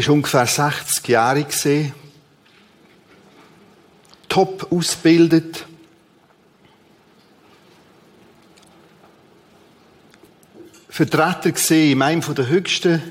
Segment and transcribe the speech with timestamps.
[0.00, 1.92] Er ist ungefähr 60 Jahre gesehen,
[4.30, 5.66] top ausgebildet.
[10.88, 13.02] Vertreter gesehen in einem der höchsten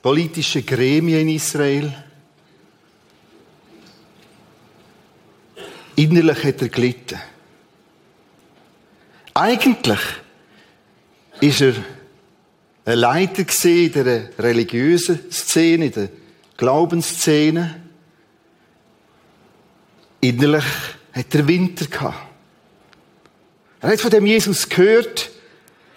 [0.00, 1.92] politischen Gremien in Israel.
[5.96, 7.18] Innerlich hat er gelitten.
[9.34, 10.00] Eigentlich
[11.40, 11.74] ist er
[12.88, 16.08] ein Leiter in der religiösen Szene, in der
[16.56, 17.82] Glaubensszene.
[20.20, 20.64] Innerlich
[21.12, 22.16] hat er Winter gehabt.
[23.80, 25.30] Er hat von dem Jesus gehört,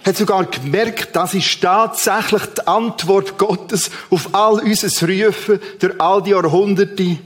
[0.06, 6.22] hat sogar gemerkt, das ist tatsächlich die Antwort Gottes auf all unser Rufen durch all
[6.22, 7.20] die Jahrhunderte.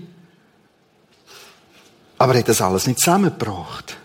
[2.19, 3.97] Aber er hat das alles nicht zusammengebracht.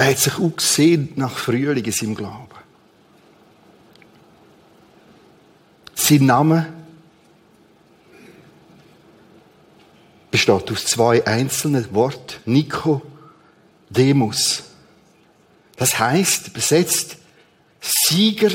[0.00, 2.48] Er hat sich auch gesehen nach Frühling in seinem Glauben.
[5.94, 6.72] Sein Name
[10.30, 12.36] besteht aus zwei einzelnen Worten.
[12.46, 13.02] Nico,
[13.90, 14.62] Demus.
[15.76, 17.18] Das heißt, übersetzt,
[17.82, 18.52] Sieger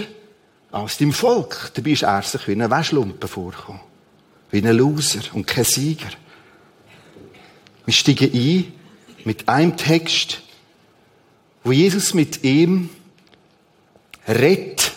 [0.71, 1.69] aus dem Volk.
[1.75, 3.81] Dabei ist er sich wie ein Wäschlumpen vorgekommen.
[4.49, 6.09] Wie ein Loser und kein Sieger.
[7.85, 8.73] Wir steigen ein
[9.25, 10.41] mit einem Text,
[11.65, 12.89] wo Jesus mit ihm
[14.27, 14.91] redet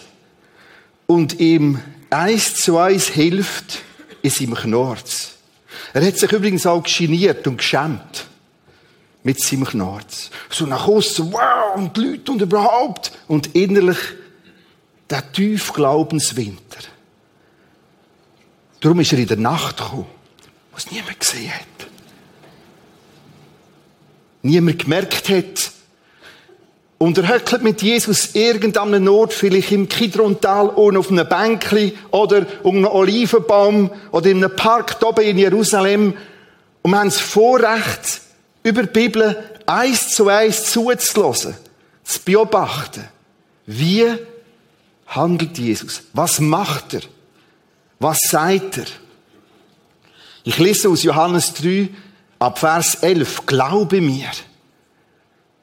[1.07, 1.81] und ihm
[2.11, 3.81] eins zu eins hilft
[4.21, 5.33] in seinem Knorz.
[5.95, 8.27] Er hat sich übrigens auch geniert und geschämt
[9.23, 10.31] mit seinem Knorz.
[10.51, 13.13] So nach außen, wow, und die Leute und überhaupt.
[13.29, 13.99] Und innerlich
[15.09, 16.81] der tief Glaubenswinter.
[18.81, 20.07] Darum ist er in der Nacht gekommen,
[20.73, 21.89] was niemand gesehen hat.
[24.43, 25.73] Niemand gemerkt hat,
[26.99, 32.45] und er höckelt mit Jesus irgendeinem Ort, vielleicht im Kidrontal, oder auf einem Bänkli, oder
[32.65, 36.15] um einen Olivenbaum, oder in einem Park oben in Jerusalem.
[36.83, 38.21] Und wir haben das Vorrecht,
[38.65, 41.55] über die Bibel eins zu eins zuzulassen,
[42.03, 43.05] zu beobachten.
[43.67, 44.07] Wie
[45.07, 46.03] handelt Jesus?
[46.15, 47.03] Was macht er?
[48.01, 48.87] Was sagt er?
[50.43, 51.91] Ich lese aus Johannes 3
[52.41, 53.47] ab Vers 11.
[53.47, 54.31] Glaube mir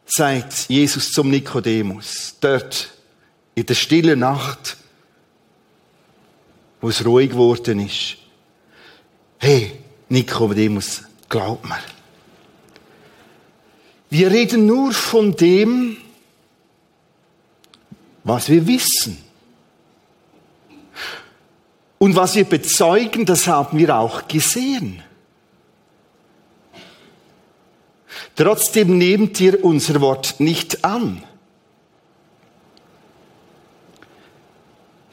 [0.05, 2.89] sagt Jesus zum Nikodemus, dort
[3.55, 4.77] in der stillen Nacht,
[6.81, 8.17] wo es ruhig geworden ist.
[9.39, 9.79] Hey,
[10.09, 11.79] Nikodemus, glaub mir.
[14.09, 15.97] Wir reden nur von dem,
[18.23, 19.17] was wir wissen.
[21.97, 25.01] Und was wir bezeugen, das haben wir auch gesehen.
[28.35, 31.23] Trotzdem nehmt ihr unser Wort nicht an.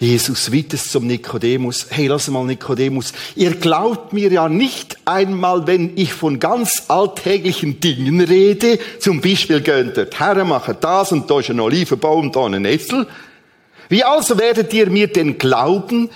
[0.03, 1.87] Jesus wit es zum Nikodemus.
[1.91, 3.13] Hey, lass mal Nikodemus.
[3.37, 8.81] Ihr glaubt mir ja nicht einmal, wenn ich von ganz alltäglichen Dingen rede.
[8.99, 13.07] Zum Beispiel gönnt dort her, machen das und da ist ein Olivenbaum, da ein Esel.
[13.89, 16.11] Wie also werdet ihr mir denn glauben,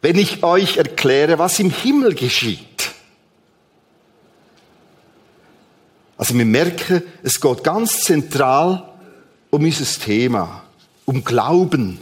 [0.00, 2.75] wenn ich euch erkläre, was im Himmel geschieht?
[6.16, 8.88] Also wir merken, es geht ganz zentral
[9.50, 10.62] um unser Thema,
[11.04, 11.98] um Glauben,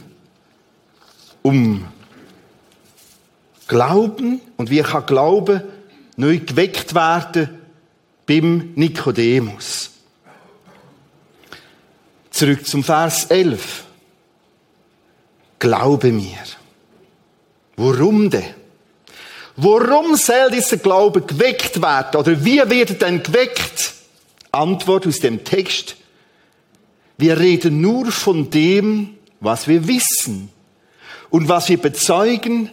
[1.41, 1.85] um
[3.67, 5.61] Glauben und wie kann Glauben
[6.17, 7.49] neu geweckt werden
[8.25, 9.91] beim Nikodemus.
[12.29, 13.83] Zurück zum Vers 11.
[15.59, 16.37] Glaube mir.
[17.77, 18.43] Warum denn?
[19.57, 22.19] Warum soll dieser Glaube geweckt werden?
[22.19, 23.94] Oder wie wird er denn geweckt?
[24.55, 25.97] Antwort aus dem Text.
[27.17, 30.49] Wir reden nur von dem, was wir wissen.
[31.29, 32.69] Und was wir bezeugen,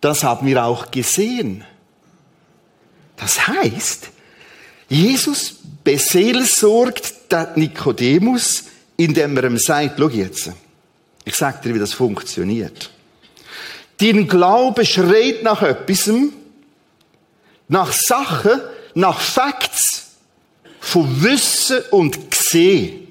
[0.00, 1.64] das haben wir auch gesehen.
[3.16, 4.10] Das heißt,
[4.88, 8.64] Jesus beseelsorgt den Nikodemus,
[8.96, 10.52] indem er ihm sagt, schau jetzt,
[11.24, 12.90] ich sag dir, wie das funktioniert.
[13.98, 16.10] Dein Glaube schreit nach etwas,
[17.68, 18.60] nach Sachen,
[18.94, 19.91] nach Facts,
[20.82, 23.06] von Wissen und Sehen.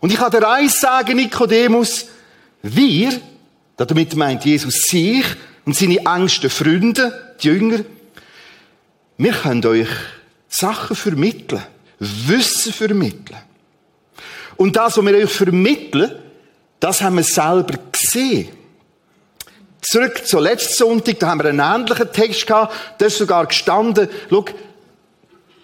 [0.00, 2.06] Und ich kann dir eins sagen, Nikodemus,
[2.62, 3.20] wir,
[3.76, 5.24] damit meint Jesus sich
[5.66, 7.80] und seine engsten Freunde, die Jünger,
[9.18, 9.88] wir können euch
[10.48, 11.62] Sachen vermitteln,
[11.98, 13.38] Wissen vermitteln.
[14.56, 16.10] Und das, was wir euch vermitteln,
[16.80, 18.48] das haben wir selber gesehen.
[19.82, 24.08] Zurück zur letzten Sonntag, da haben wir einen ähnlichen Text gehabt, da ist sogar gestanden,
[24.30, 24.46] schau,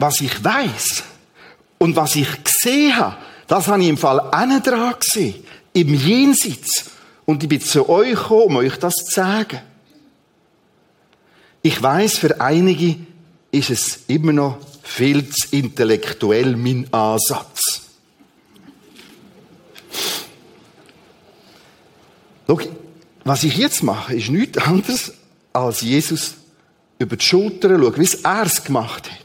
[0.02, 1.04] was ich weiß
[1.78, 3.16] und was ich gesehen habe,
[3.46, 5.44] das habe ich im Fall auch dran gesehen.
[5.72, 6.87] im Jenseits.
[7.25, 9.60] Und ich bin zu euch gekommen, um euch das zu sagen.
[11.62, 12.96] Ich weiß, für einige
[13.52, 17.82] ist es immer noch viel zu intellektuell mein Ansatz.
[22.49, 22.58] Schau,
[23.22, 25.12] was ich jetzt mache, ist nichts anderes,
[25.52, 26.34] als Jesus
[26.99, 29.22] über die Schulter schauen, wie er es gemacht hat.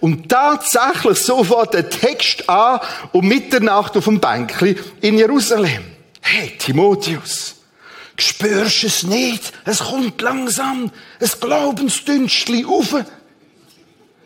[0.00, 2.80] Und tatsächlich sofort der Text an
[3.12, 5.84] um Mitternacht auf dem Bänkli in Jerusalem.
[6.20, 7.56] Hey, Timotheus,
[8.18, 9.52] spürst es nicht?
[9.64, 12.94] Es kommt langsam ein Glaubensdünstchen auf.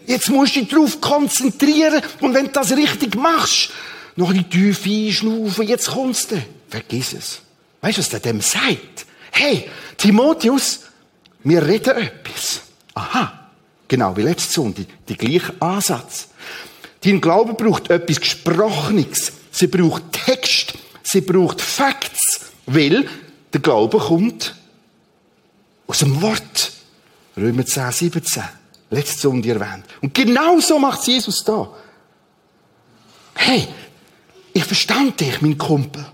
[0.06, 3.70] Jetzt musst du dich darauf konzentrieren und wenn du das richtig machst,
[4.16, 6.42] noch die Tiefe einschnaufen, jetzt kommst du.
[6.70, 7.40] Vergiss es.
[7.80, 9.06] Weißt du, was der dem sagt?
[9.30, 10.80] Hey, Timotheus,
[11.44, 12.62] wir reden etwas.
[12.94, 13.47] Aha.
[13.88, 14.86] Genau, wie letzte Sonntag.
[15.08, 16.28] Die gleiche Ansatz.
[17.02, 19.32] Dein Glaube braucht etwas Gesprochenes.
[19.50, 20.74] Sie braucht Text.
[21.02, 22.40] Sie braucht Facts.
[22.66, 23.08] Weil
[23.52, 24.54] der Glaube kommt
[25.86, 26.72] aus dem Wort.
[27.36, 28.42] Römer 10, 17.
[28.90, 29.84] Letzte Sonntag erwähnt.
[30.02, 31.70] Und genau so macht Jesus da.
[33.34, 33.68] Hey,
[34.52, 36.04] ich verstand dich, mein Kumpel.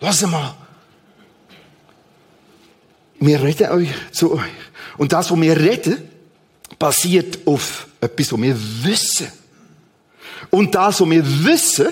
[0.00, 0.54] Lass mal.
[3.20, 4.50] Wir reden euch zu euch.
[4.96, 6.07] Und das, was wir reden,
[6.78, 9.28] basiert auf etwas, was wir wissen.
[10.50, 11.88] Und das, was wir wissen,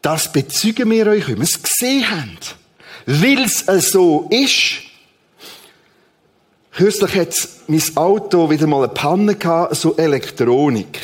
[0.00, 2.38] das bezeugen wir euch, wenn wir es gesehen haben.
[3.06, 4.82] Weil es so ist.
[6.72, 7.34] Kürzlich hat
[7.68, 10.98] mein Auto wieder mal eine Panne gehabt, so Elektronik.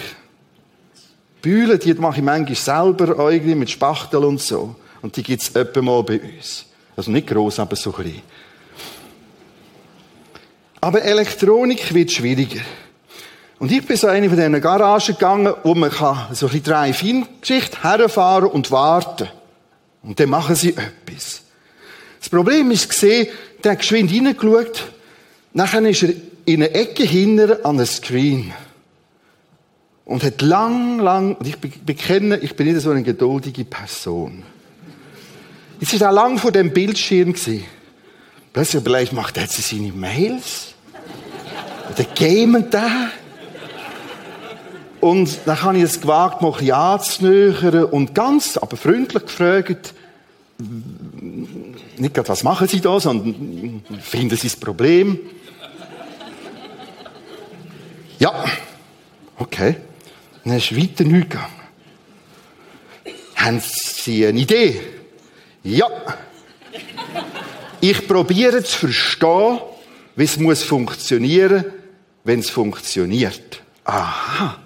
[1.42, 4.74] Bühlen, die mache ich manchmal selber, irgendwie mit Spachtel und so.
[5.02, 6.66] Und die gibt's etwa mal bei uns.
[6.96, 8.22] Also nicht groß, aber so klein.
[10.80, 12.60] Aber Elektronik wird schwieriger.
[13.58, 17.82] Und ich bin so eine von diesen Garagen gegangen, wo man kann so ein Drive-In-Geschichte
[17.82, 19.28] herfahren und warten.
[20.02, 21.42] Und dann machen sie etwas.
[22.20, 23.26] Das Problem ist gesehen,
[23.64, 24.92] der hat geschwind reingeschaut,
[25.52, 26.10] nachher ist er
[26.44, 28.52] in eine Ecke hinter an einem Screen.
[30.04, 34.44] Und hat lang, lang, und ich bekenne, ich bin nicht so eine geduldige Person.
[35.80, 37.64] Jetzt ist er lang vor dem Bildschirm gewesen.
[38.58, 40.74] Plötzlich überlegt, macht er jetzt seine Mails?
[41.92, 43.08] Oder gamen da?
[45.00, 49.94] Und dann habe ich es gewagt, mal ein anzunähern und ganz, aber freundlich gefragt,
[51.98, 55.20] nicht gerade, was machen Sie da, sondern finden Sie das Problem?
[58.18, 58.44] Ja.
[59.36, 59.76] Okay.
[60.42, 61.60] Dann ist weiter nichts gegangen.
[63.36, 64.80] Haben Sie eine Idee?
[65.62, 65.86] Ja.
[67.80, 69.60] Ich probiere zu verstehen,
[70.16, 71.64] wie es muss funktionieren,
[72.24, 73.60] wenn es funktioniert.
[73.84, 74.58] Aha.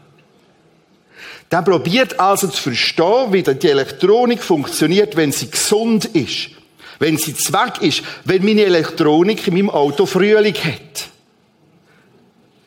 [1.50, 6.50] Der probiert also zu verstehen, wie die Elektronik funktioniert, wenn sie gesund ist.
[6.99, 11.09] Wenn sie zweck ist, wenn meine Elektronik in meinem Auto Frühling hat.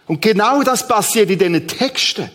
[0.06, 2.30] Und genau das passiert in diesen Texten.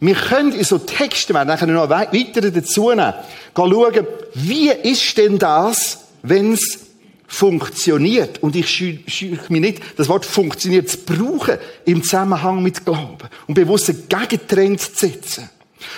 [0.00, 3.14] Wir können in so Texten, wir werden noch weiter dazu nehmen,
[3.54, 6.83] schauen, wie ist denn das, wenn es
[7.26, 8.42] funktioniert.
[8.42, 13.28] Und ich scheuche mich nicht, das Wort funktioniert zu brauchen im Zusammenhang mit Glauben.
[13.46, 15.50] Und bewusst einen Gegentrend zu setzen.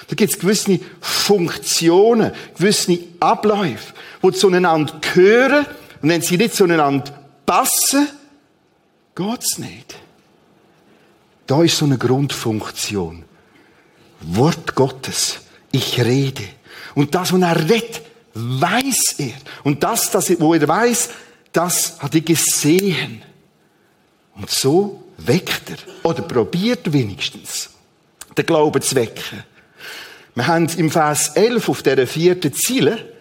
[0.09, 3.93] Da gibt es gewisse Funktionen, gewisse Abläufe,
[4.23, 5.67] die zueinander gehören.
[6.03, 7.13] Und wenn sie nicht zueinander
[7.45, 8.09] passen,
[9.15, 9.97] geht's nicht.
[11.47, 13.25] Da ist so eine Grundfunktion.
[14.21, 15.41] Wort Gottes.
[15.71, 16.43] Ich rede.
[16.95, 18.03] Und das, was er redet,
[18.37, 19.35] weiß er.
[19.65, 21.11] Und das, das, wo er weiß,
[21.53, 23.23] das hat er gesehen.
[24.35, 25.79] Und so weckt er.
[26.09, 27.71] Oder probiert wenigstens,
[28.37, 29.43] den Glauben zu wecken.
[30.35, 33.15] Wir haben im Vers 11 auf dieser vierten Ziele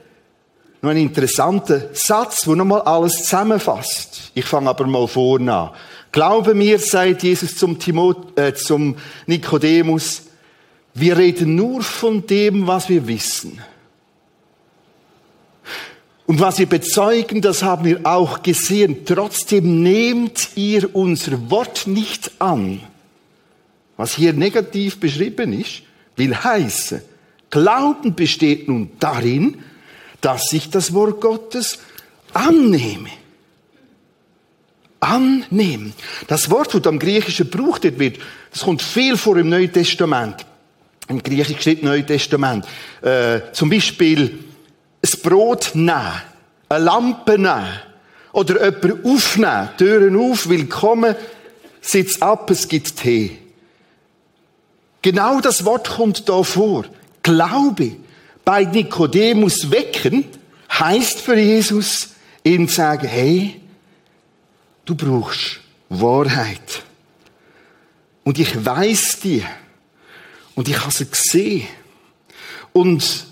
[0.82, 4.32] noch einen interessanten Satz, der nochmal alles zusammenfasst.
[4.34, 5.70] Ich fange aber mal vorne an.
[6.12, 10.24] Glaube mir, sagt Jesus zum, Timot äh, zum Nikodemus,
[10.94, 13.62] wir reden nur von dem, was wir wissen.
[16.28, 19.06] Und was wir bezeugen, das haben wir auch gesehen.
[19.06, 22.82] Trotzdem nehmt ihr unser Wort nicht an.
[23.98, 25.84] Was hier negativ beschrieben ist,
[26.16, 27.02] will heißen,
[27.50, 29.60] Glauben besteht nun darin,
[30.20, 31.80] dass ich das Wort Gottes
[32.34, 33.10] annehme.
[35.00, 35.94] Annehmen.
[36.28, 38.18] Das Wort, das am Griechischen gebraucht wird,
[38.52, 40.46] das kommt viel vor im Neuen Testament.
[41.08, 42.66] Im Griechischen steht Neuen Testament.
[43.02, 44.40] Äh, zum Beispiel
[45.06, 46.22] ein Brot nehmen,
[46.70, 47.80] eine Lampe nehmen
[48.32, 51.16] oder jemanden aufnehmen, Türen auf, willkommen,
[51.82, 53.38] sitz ab, es gibt Tee.
[55.02, 56.86] Genau das Wort kommt da vor.
[57.22, 57.98] Glaube
[58.44, 60.26] bei Nikodemus wecken,
[60.72, 62.10] heißt für Jesus,
[62.44, 63.62] ihm sagen, hey,
[64.86, 65.60] du brauchst
[65.90, 66.84] Wahrheit.
[68.24, 69.44] Und ich weiß die.
[70.56, 71.68] Und ich habe sie gesehen.
[72.74, 73.28] Und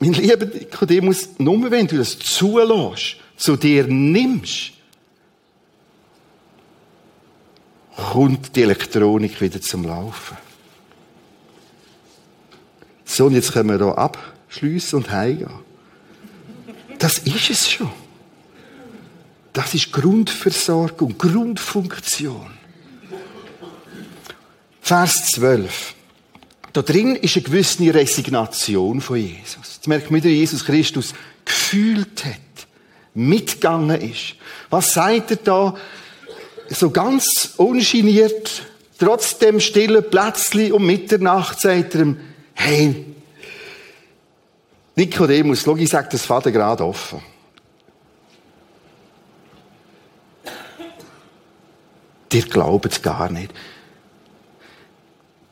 [0.00, 4.72] mein lieber Nikodemus, nur wenn du das zulässt, zu dir nimmst,
[7.94, 10.36] kommt die Elektronik wieder zum Laufen.
[13.04, 15.50] So, und jetzt können wir hier abschliessen und heimgehen.
[16.98, 17.90] Das ist es schon.
[19.52, 22.50] Das ist Grundversorgung, Grundfunktion.
[24.80, 25.94] Vers 12.
[26.72, 29.74] Da drin ist eine gewisse Resignation von Jesus.
[29.74, 32.66] Jetzt merkt man, wie Jesus Christus gefühlt hat,
[33.14, 34.36] mitgegangen ist.
[34.68, 35.74] Was sagt er da?
[36.68, 38.62] So ganz ungeniert,
[38.98, 42.20] trotzdem stille Plätzli um Mitternacht sagt er ihm,
[42.54, 43.06] hey,
[44.94, 47.20] Nikodemus, schau, ich sage das Vater gerade offen.
[52.30, 53.52] Dir glaubt gar nicht.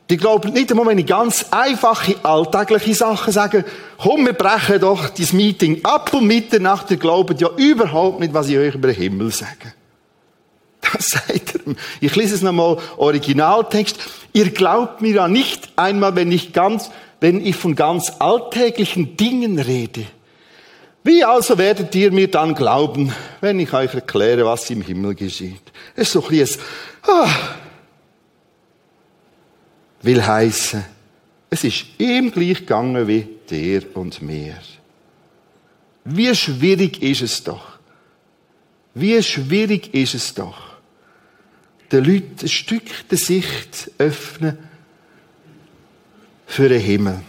[0.09, 3.63] Die glauben nicht einmal, wenn ich ganz einfache, alltägliche Sachen sage,
[3.97, 8.49] komm, wir brechen doch dieses Meeting ab um Mitternacht, ihr glaubt ja überhaupt nicht, was
[8.49, 9.73] ich euch über den Himmel sage.
[10.81, 11.75] Das sagt er.
[12.01, 13.97] Ich lese es nochmal, Originaltext.
[14.33, 16.89] Ihr glaubt mir ja nicht einmal, wenn ich ganz,
[17.19, 20.05] wenn ich von ganz alltäglichen Dingen rede.
[21.03, 25.61] Wie also werdet ihr mir dann glauben, wenn ich euch erkläre, was im Himmel geschieht?
[25.95, 26.61] Es ist so ein bisschen,
[27.07, 27.27] ah,
[30.01, 30.83] will heißen,
[31.49, 34.57] es ist ihm gleich gegangen wie dir und mir.
[36.05, 37.79] Wie schwierig ist es doch.
[38.93, 40.57] Wie schwierig ist es doch,
[41.91, 44.57] den Leuten ein Stück der Sicht öffnen
[46.45, 47.21] für den Himmel.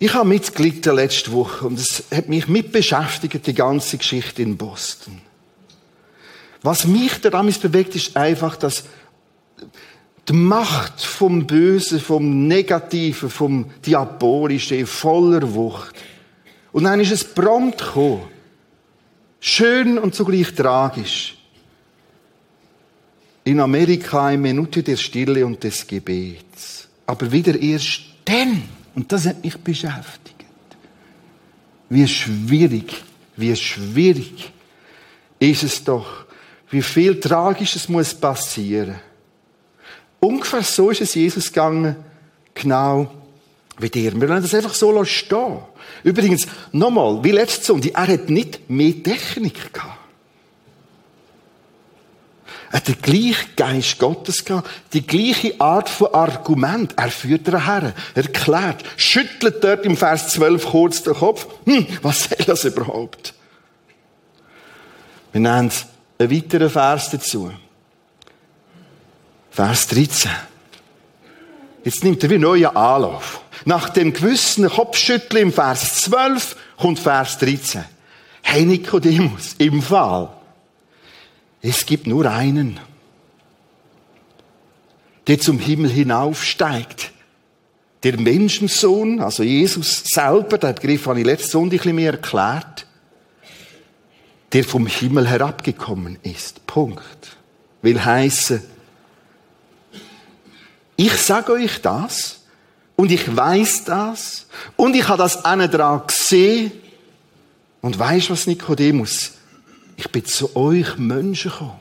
[0.00, 5.20] Ich habe mitgelitten letzte Woche und es hat mich mitbeschäftigt, die ganze Geschichte in Boston.
[6.62, 8.84] Was mich daran bewegt, ist einfach, dass
[10.28, 15.94] die Macht vom Bösen, vom Negativen, vom Diabolischen voller Wucht.
[16.72, 18.22] Und dann ist es prompt gekommen.
[19.40, 21.36] Schön und zugleich tragisch.
[23.44, 26.88] In Amerika eine Minute der Stille und des Gebets.
[27.06, 28.62] Aber wieder erst dann.
[28.94, 30.34] Und das hat mich beschäftigt.
[31.88, 33.02] Wie schwierig,
[33.36, 34.52] wie schwierig
[35.38, 36.26] ist es doch,
[36.70, 38.96] wie viel Tragisches muss passieren
[40.20, 41.96] Ungefähr so ist es Jesus gegangen,
[42.54, 43.10] genau
[43.78, 44.20] wie dir.
[44.20, 45.58] Wir lassen das einfach so stehen.
[46.02, 49.98] Übrigens, nochmal, wie letzte Sonntag, er hat nicht mehr Technik gehabt.
[52.70, 56.92] Er hat den gleichen Geist Gottes gehabt, die gleiche Art von Argument.
[56.96, 61.46] Er führt daher, erklärt, schüttelt dort im Vers 12 kurz den Kopf.
[61.64, 63.32] Hm, was soll das überhaupt?
[65.32, 65.70] Wir nennen
[66.18, 67.50] einen weiteren Vers dazu.
[69.58, 70.30] Vers 13.
[71.82, 73.40] Jetzt nimmt er wie neuen Anlauf.
[73.64, 77.84] Nach dem gewissen Kopfschütteln im Vers 12 kommt Vers 13.
[78.40, 80.28] Hey Nikodemus, im Fall.
[81.60, 82.78] Es gibt nur einen,
[85.26, 87.10] der zum Himmel hinaufsteigt.
[88.04, 92.86] Der Menschensohn, also Jesus selber, der Begriff habe ich letzte Sonntag ein bisschen mehr erklärt,
[94.52, 96.64] der vom Himmel herabgekommen ist.
[96.68, 97.36] Punkt.
[97.82, 98.77] Will heißen,
[100.98, 102.40] ich sage euch das
[102.96, 106.72] und ich weiß das und ich habe das einen dran gesehen
[107.80, 109.30] und weiß was Nikodemus?
[109.96, 111.78] Ich bin zu euch Menschen gekommen.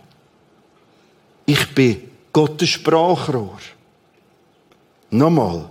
[1.48, 3.58] Ich bin Gottes Sprachrohr.
[5.10, 5.68] Nochmal,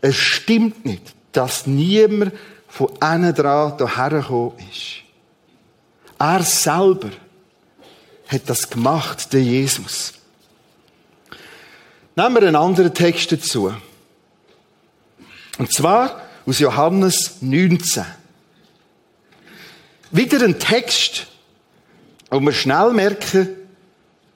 [0.00, 2.34] es stimmt nicht, dass niemand
[2.68, 5.02] von einem dran hierher gekommen ist.
[6.20, 7.10] Er selber
[8.28, 10.12] hat das gemacht, der Jesus.
[12.18, 13.74] Nehmen wir einen anderen Text dazu.
[15.58, 18.06] Und zwar aus Johannes 19.
[20.12, 21.26] Wieder ein Text,
[22.30, 23.50] wo wir schnell merken,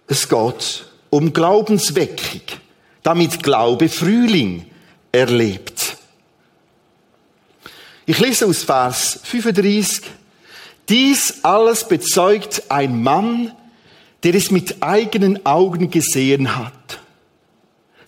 [0.08, 2.42] es geht um Glaubensweckung,
[3.02, 4.66] damit Glaube Frühling
[5.10, 5.96] erlebt.
[8.04, 10.02] Ich lese aus Vers 35.
[10.90, 13.56] Dies alles bezeugt ein Mann,
[14.22, 17.00] der es mit eigenen Augen gesehen hat.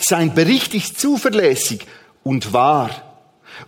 [0.04, 1.86] Sein Bericht ist zuverlässig
[2.24, 2.90] und wahr.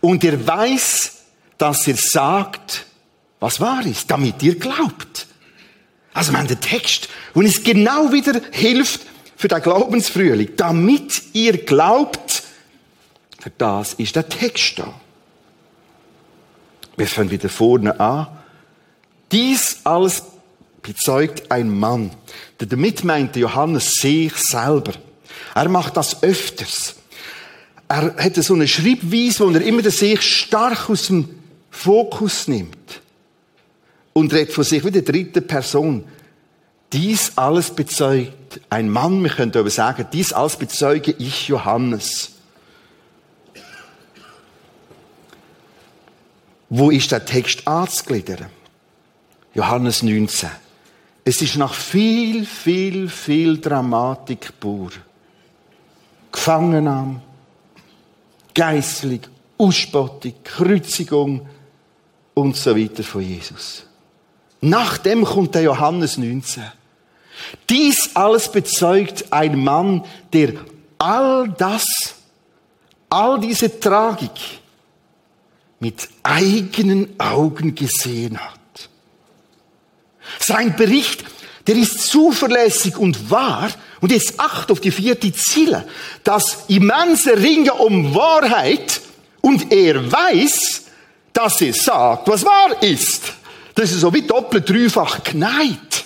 [0.01, 1.13] Und er weiß,
[1.59, 2.87] dass er sagt,
[3.39, 5.29] was wahr ist, damit ihr glaubt.
[6.13, 9.03] Also man der Text, und es genau wieder hilft
[9.37, 12.43] für den Glaubensfrühling, damit ihr glaubt,
[13.41, 14.95] Für das ist der Text da.
[16.97, 18.29] Wir fangen wieder vorne an.
[19.31, 20.23] Dies alles
[20.81, 22.11] bezeugt ein Mann.
[22.59, 24.95] Der damit meinte Johannes sich selber.
[25.55, 26.97] Er macht das öfters.
[27.87, 31.29] Er hat so eine Schreibweise, wo er immer den sich stark aus dem
[31.71, 33.01] Fokus nimmt.
[34.13, 36.05] Und redet von sich wie der dritte Person.
[36.93, 42.31] Dies alles bezeugt ein Mann, wir können aber sagen, dies alles bezeuge ich Johannes.
[46.69, 48.51] Wo ist der Text anzugliedern?
[49.55, 50.51] Johannes 19.
[51.25, 54.91] Es ist nach viel, viel, viel Dramatik pur.
[56.35, 57.23] Gefangennahme,
[58.55, 59.21] Geißelung,
[59.57, 61.47] Ausspottung, Kreuzigung
[62.35, 63.87] und so weiter von Jesus.
[64.61, 66.65] Nachdem kommt der Johannes 19.
[67.71, 70.55] Dies alles bezeugt ein Mann, der
[70.99, 71.85] all das,
[73.09, 74.59] all diese Tragik
[75.79, 78.89] mit eigenen Augen gesehen hat.
[80.41, 81.25] Sein Bericht,
[81.69, 83.71] der ist zuverlässig und wahr.
[84.05, 85.89] Und jetzt acht auf die vierte Ziele.
[86.25, 89.01] Das immense Ringen um Wahrheit
[89.41, 90.83] und er weiß,
[91.33, 93.33] dass er sagt, was wahr ist.
[93.75, 96.05] Das ist so wie doppelt, dreifach geneigt.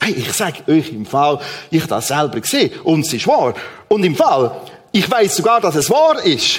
[0.00, 1.38] Hey, ich sage euch im Fall,
[1.70, 3.54] ich das selber gesehen und es ist wahr.
[3.86, 6.58] Und im Fall, ich weiß sogar, dass es wahr ist.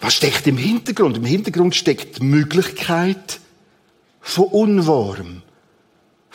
[0.00, 1.16] Was steckt im Hintergrund?
[1.16, 3.38] Im Hintergrund steckt die Möglichkeit
[4.20, 5.42] von Unwahrem,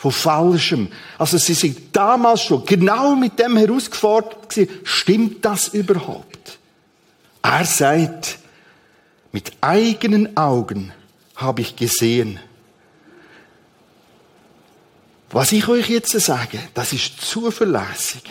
[0.04, 0.88] von Falschem.
[1.16, 6.58] Also sie sind damals schon genau mit dem herausgefordert gewesen, stimmt das überhaupt?
[7.40, 8.38] Er sagt,
[9.32, 10.92] mit eigenen Augen
[11.36, 12.38] habe ich gesehen.
[15.30, 18.24] Was ich euch jetzt sage, das ist zuverlässig,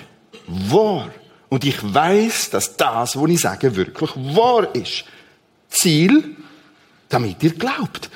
[0.46, 1.10] wahr.
[1.50, 5.06] Und ich weiß, dass das, was ich sage, wirklich wahr ist.
[5.70, 6.36] Ziel,
[7.10, 8.12] damit ihr glaubt.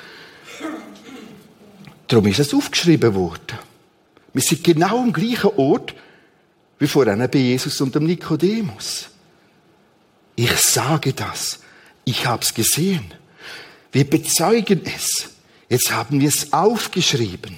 [2.08, 3.58] Darum ist es aufgeschrieben worden.
[4.32, 5.94] Wir sind genau am gleichen Ort
[6.78, 9.08] wie vorhin bei Jesus und dem Nikodemus.
[10.36, 11.60] Ich sage das.
[12.04, 13.12] Ich habe es gesehen.
[13.92, 15.30] Wir bezeugen es.
[15.68, 17.56] Jetzt haben wir es aufgeschrieben.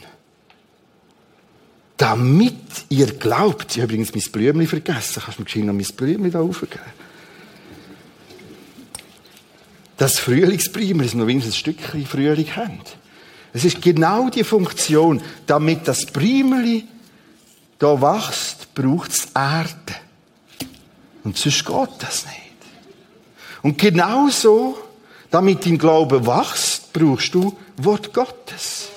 [1.96, 2.56] Damit
[2.88, 3.76] ihr glaubt.
[3.76, 5.22] Ich habe übrigens mein Blümchen vergessen.
[5.22, 6.80] Kannst du mir geschehen noch mein Blümchen da aufgeben?
[9.98, 12.80] Das Frühlingsprimer, dass wir wenigstens ein Stückchen Frühling haben.
[13.52, 16.86] Es ist genau die Funktion, damit das Primeli
[17.78, 19.96] da wächst, braucht es Erde.
[21.24, 22.36] Und sonst geht das nicht.
[23.62, 24.78] Und genauso,
[25.30, 28.88] damit dein Glaube wächst, brauchst du Wort Gottes.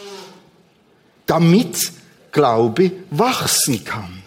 [1.26, 1.92] Damit
[2.32, 4.24] Glaube wachsen kann.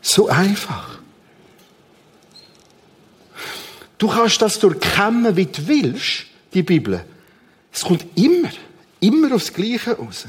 [0.00, 0.98] So einfach.
[3.98, 7.04] Du kannst das durchkämmen, wie du willst, die Bibel.
[7.72, 8.50] Es kommt immer,
[9.00, 10.26] immer aufs Gleiche raus.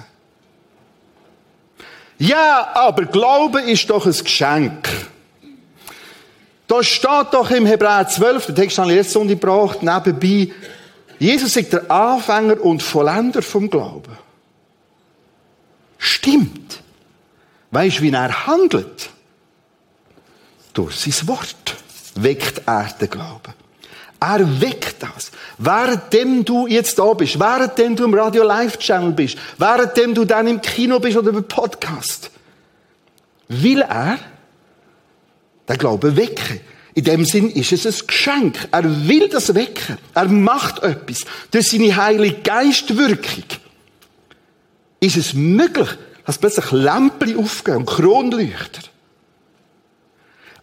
[2.17, 4.89] Ja, aber Glaube ist doch ein Geschenk.
[6.67, 10.53] Da steht doch im Hebräer 12, den Text habe ich letzte Sonntag gebracht, nebenbei,
[11.19, 14.17] Jesus ist der Anfänger und Vollender vom Glauben.
[15.97, 16.81] Stimmt.
[17.71, 19.09] Weißt du, wie er handelt?
[20.73, 21.75] Durch sein Wort
[22.15, 23.53] weckt er den Glauben.
[24.25, 25.31] Er weckt das.
[25.57, 30.47] Währenddem du jetzt da bist, währenddem du im Radio Live Channel bist, währenddem du dann
[30.47, 32.31] im Kino bist oder im Podcast,
[33.49, 34.17] will er
[35.67, 36.61] den Glauben wecken.
[36.93, 38.69] In dem Sinn ist es ein Geschenk.
[38.71, 39.97] Er will das wecken.
[40.13, 41.25] Er macht etwas.
[41.51, 43.43] Durch seine heilige Geistwirkung
[45.01, 45.89] ist es möglich,
[46.25, 48.92] dass plötzlich Lämpchen aufgehen und Kronleuchter.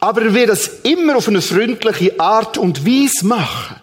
[0.00, 3.76] Aber er wird das immer auf eine freundliche Art und Weise machen.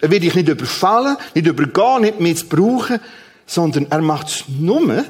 [0.00, 2.98] Er wird dich nicht überfallen, nicht übergehen, nicht missbrauchen,
[3.46, 5.04] sondern er macht es nur,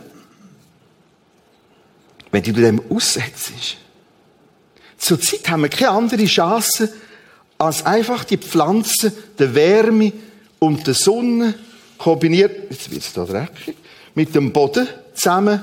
[2.30, 3.52] wenn du dem aussetzt.
[4.98, 6.92] Zurzeit haben wir keine andere Chance,
[7.56, 10.12] als einfach die Pflanzen, die Wärme
[10.58, 11.54] und die Sonne
[11.96, 13.76] kombiniert, jetzt wird es da dreckig,
[14.14, 15.62] mit dem Boden zusammen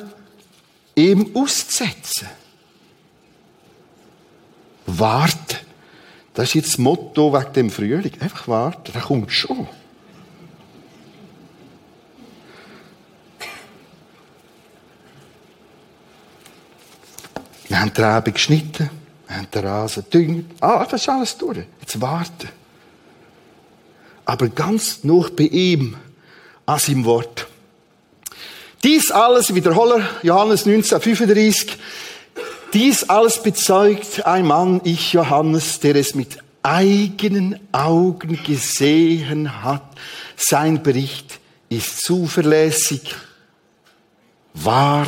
[0.95, 2.27] ihm auszusetzen.
[4.97, 5.57] Warten.
[6.33, 8.13] Das ist jetzt das Motto wegen dem Frühling.
[8.21, 9.67] Einfach warten, der kommt schon.
[17.67, 18.89] Wir haben die Rebe geschnitten,
[19.27, 20.55] wir haben den Rasen gedüngt.
[20.59, 21.59] Ah, das ist alles durch.
[21.79, 22.49] Jetzt warten.
[24.25, 25.95] Aber ganz noch bei ihm,
[26.65, 27.47] an seinem Wort.
[28.83, 31.78] Dies alles, Wiederholer, Johannes 19, 35,
[32.73, 39.83] Dies alles bezeugt ein Mann, ich Johannes, der es mit eigenen Augen gesehen hat.
[40.35, 43.15] Sein Bericht ist zuverlässig,
[44.53, 45.07] wahr.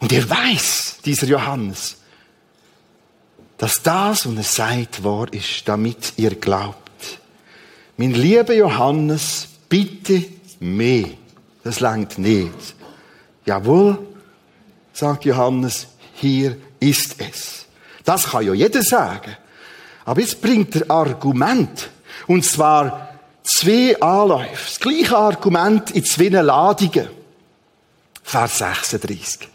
[0.00, 1.96] Und er weiß, dieser Johannes,
[3.58, 6.78] dass das, was er sagt, wahr ist, damit ihr glaubt.
[7.96, 10.24] Mein lieber Johannes, bitte
[10.60, 11.08] mehr.
[11.62, 12.74] Das langt nicht.
[13.46, 13.98] Jawohl,
[14.94, 17.66] sagt Johannes, hier ist es.
[18.04, 19.36] Das kann ja jeder sagen.
[20.04, 21.90] Aber jetzt bringt er Argument.
[22.26, 23.08] Und zwar
[23.42, 24.64] zwei Anläufe.
[24.64, 27.08] Das gleiche Argument in zwei Ladungen.
[28.22, 29.48] Vers 36.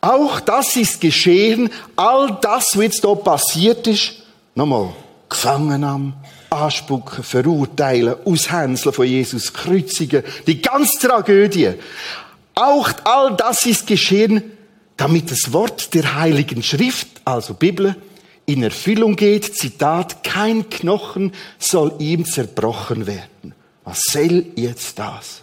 [0.00, 4.14] Auch das ist geschehen, all das, was jetzt hier passiert ist,
[4.54, 4.92] nochmal,
[5.28, 6.14] gefangen am
[6.50, 11.74] Anspucken, verurteilen, aushänseln von Jesus, kreuzigen, die ganze Tragödie.
[12.54, 14.42] Auch all das ist geschehen,
[14.96, 17.96] damit das Wort der Heiligen Schrift, also Bibel,
[18.46, 19.56] in Erfüllung geht.
[19.56, 23.54] Zitat, kein Knochen soll ihm zerbrochen werden.
[23.84, 25.42] Was soll jetzt das?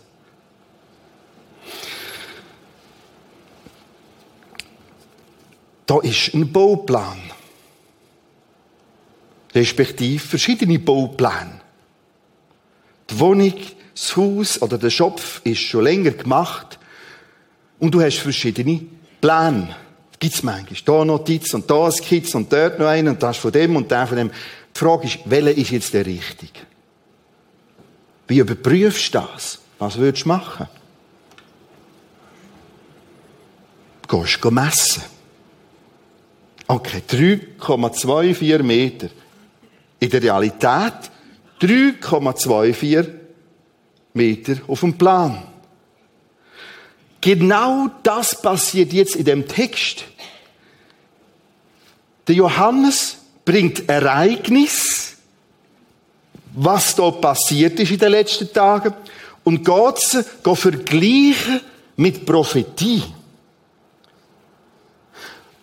[5.85, 7.19] Da ist ein Bauplan.
[9.55, 11.61] Respektive verschiedene Baupläne.
[13.09, 13.55] Die Wohnung,
[13.95, 16.78] das Haus oder der Schopf ist schon länger gemacht
[17.79, 18.81] und du hast verschiedene
[19.21, 19.75] Pläne.
[20.19, 20.79] Gibt's manchmal.
[20.83, 23.89] Da Notiz und da ein Skizze und dort noch einen und das von dem und
[23.89, 24.29] der von dem.
[24.29, 26.59] Die Frage ist, welcher ist jetzt der richtige?
[28.27, 29.59] Wie überprüfst du das?
[29.79, 30.67] Was würdest du machen?
[34.07, 35.03] Du gehst messen.
[36.67, 39.09] Okay, 3,24 Meter.
[39.99, 41.09] In der Realität
[41.61, 43.09] 3,24
[44.13, 45.43] Meter auf dem Plan.
[47.21, 50.05] Genau das passiert jetzt in dem Text.
[52.27, 55.15] Der Johannes bringt Ereignis,
[56.53, 58.93] was da passiert ist in den letzten Tagen,
[59.43, 60.23] und geht sie
[60.55, 61.61] vergleichen
[61.95, 63.03] mit Prophetie.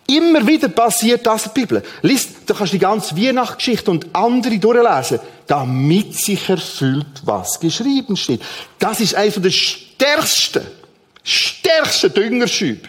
[0.09, 1.83] Immer wieder passiert das in der Bibel.
[2.01, 8.41] Lies, du kannst die ganze Weihnachtsgeschichte und andere durchlesen, damit sich erfüllt, was geschrieben steht.
[8.79, 10.65] Das ist einer der stärksten,
[11.27, 12.87] stärksten Düngerschübe,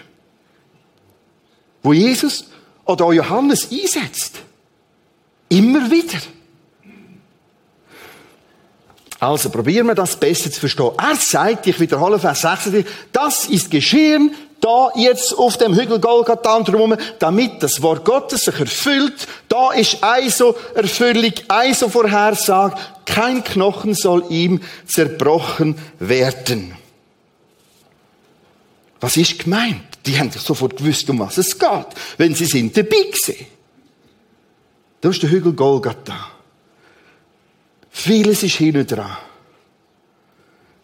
[1.82, 2.44] wo Jesus
[2.84, 4.36] oder Johannes einsetzt.
[5.48, 6.18] Immer wieder.
[9.20, 10.92] Also probieren wir das besser zu verstehen.
[10.96, 16.60] Er sagt, ich wiederhole Vers 36, das ist geschehen, da jetzt auf dem Hügel Golgatha
[16.60, 19.26] drum, damit das Wort Gottes sich erfüllt.
[19.48, 22.76] Da ist eine Erfüllung, eine Vorhersage.
[23.04, 26.77] Kein Knochen soll ihm zerbrochen werden.
[29.00, 29.82] Was ist gemeint?
[30.06, 33.46] Die haben sofort gewusst, um was es geht, wenn sie sind dabei gewesen.
[35.00, 36.30] Da ist der Hügel Golgatha.
[37.90, 39.16] Vieles ist hinten dran.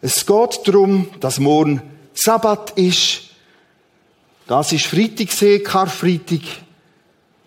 [0.01, 1.81] Es geht darum, dass morgen
[2.13, 3.21] Sabbat ist,
[4.47, 6.41] das ist Freitag, Karfreitag.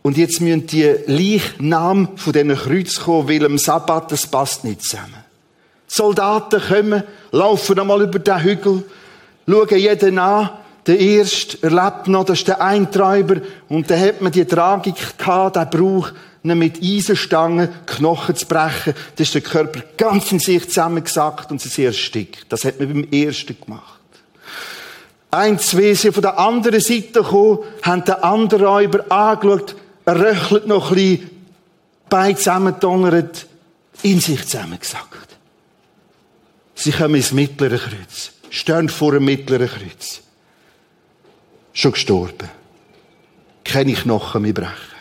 [0.03, 4.83] Und jetzt müssen die Leichnam von diesen Kreuz kommen, weil am Sabbat, das passt nicht
[4.83, 5.25] zusammen.
[5.89, 8.85] Die Soldaten kommen, laufen einmal über den Hügel,
[9.49, 10.51] schauen jeden an.
[10.87, 13.41] Der Erste erlebt noch, das ist der Eintreiber.
[13.69, 16.11] Und dann hat man die Tragik gehabt, der Brauch,
[16.43, 18.95] mit Eisenstangen Knochen zu brechen.
[19.17, 22.47] Da ist der Körper ganz in sich zusammengesackt und sie erstickt.
[22.49, 23.99] Das hat man beim Ersten gemacht.
[25.31, 30.67] Ein, zwei sind von der anderen Seite gekommen, haben den anderen Räuber angeschaut, er röchelt
[30.67, 31.31] noch ein bisschen,
[32.09, 33.47] Beine zusammendonnert,
[34.03, 35.37] in sich zusammengesackt.
[36.75, 40.21] Sie kommen ins mittlere Kreuz, stehen vor dem mittleren Kreuz.
[41.73, 42.49] Schon gestorben.
[43.65, 44.99] Keine Knochen mehr brechen.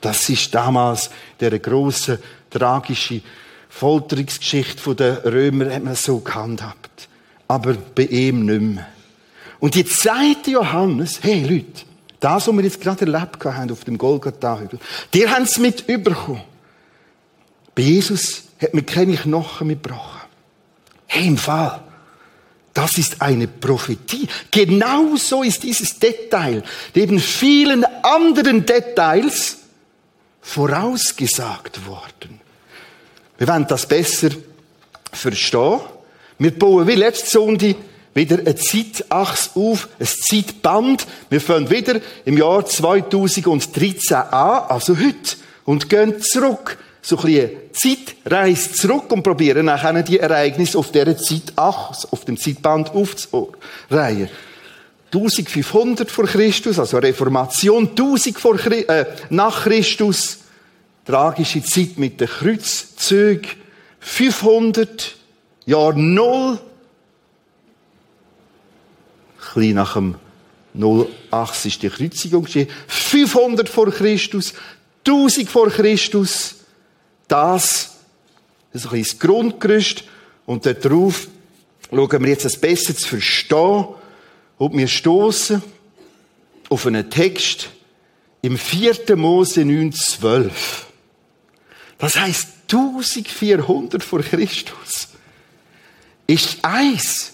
[0.00, 3.20] Das ist damals der große tragische
[3.68, 7.08] Folterungsgeschichte der Römer, hat man so gehandhabt
[7.48, 8.86] aber bei ihm nicht mehr.
[9.58, 11.84] Und jetzt sagt Johannes, hey Leute,
[12.20, 14.78] das, was wir jetzt gerade erlebt haben auf dem Golgatha-Hügel,
[15.14, 16.42] die haben es mit überkommen.
[17.74, 20.17] Bei Jesus hat man keine Knochen mitgebrochen.
[21.08, 21.80] Hey, im Fall.
[22.74, 24.28] Das ist eine Prophetie.
[24.52, 26.62] Genauso ist dieses Detail
[26.94, 29.58] neben vielen anderen Details
[30.40, 32.40] vorausgesagt worden.
[33.36, 34.28] Wir wollen das besser
[35.10, 35.80] verstehen.
[36.38, 37.74] Wir bauen wie letzte Sonntag
[38.14, 41.06] wieder eine Zeitachse auf, ein Zeitband.
[41.30, 46.78] Wir fangen wieder im Jahr 2013 an, also heute, und gehen zurück.
[47.08, 52.36] So ein bisschen Zeitreise zurück und probieren nachher die Ereignisse auf dieser Zeitachse, auf dem
[52.36, 54.28] Zeitband aufzureihen.
[55.06, 60.40] 1500 vor Christus, also Reformation, 1000 vor, äh, nach Christus,
[61.06, 63.52] tragische Zeit mit den Kreuzzügen,
[64.00, 65.16] 500
[65.64, 66.58] Jahr Null,
[69.56, 70.14] ein nach dem
[70.74, 74.52] 08 ist die Kreuzigung geschehen, 500 vor Christus,
[75.06, 76.57] 1000 vor Christus,
[77.28, 77.96] das,
[78.72, 80.04] das ist ein das Grundgerüst,
[80.46, 81.28] und darauf
[81.90, 83.86] schauen wir jetzt es besser zu verstehen,
[84.56, 85.62] und wir stoßen
[86.68, 87.70] auf einen Text
[88.42, 89.16] im 4.
[89.16, 90.50] Mose 9,12.
[91.98, 95.08] Das heißt 1400 vor Christus.
[96.26, 97.32] Ist eins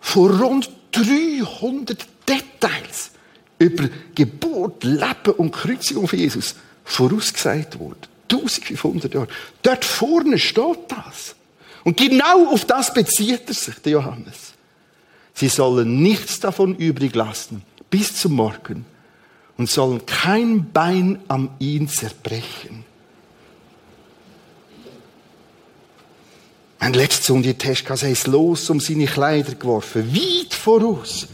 [0.00, 3.10] von rund 300 Details
[3.58, 8.06] über Geburt, Leben und Kreuzigung von Jesus vorausgesagt worden.
[8.30, 9.28] 1500 Jahre.
[9.62, 11.34] Dort vorne steht das.
[11.82, 14.54] Und genau auf das bezieht er sich, der Johannes.
[15.34, 18.86] Sie sollen nichts davon übrig lassen bis zum Morgen
[19.56, 22.84] und sollen kein Bein am ihn zerbrechen.
[26.80, 31.28] Mein letzter Sohn, die Teschkase, ist los um seine Kleider geworfen, weit voraus.